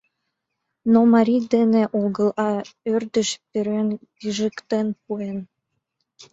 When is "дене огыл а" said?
1.53-2.49